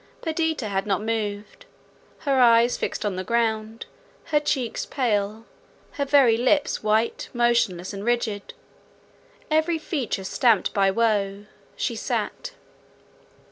Perdita 0.19 0.67
had 0.69 0.87
not 0.87 1.03
moved; 1.03 1.67
her 2.21 2.39
eyes 2.39 2.75
fixed 2.75 3.05
on 3.05 3.17
the 3.17 3.23
ground, 3.23 3.85
her 4.23 4.39
cheeks 4.39 4.83
pale, 4.83 5.45
her 5.91 6.05
very 6.05 6.37
lips 6.37 6.81
white, 6.81 7.29
motionless 7.35 7.93
and 7.93 8.03
rigid, 8.03 8.55
every 9.51 9.77
feature 9.77 10.23
stamped 10.23 10.73
by 10.73 10.89
woe, 10.89 11.45
she 11.75 11.95
sat. 11.95 12.53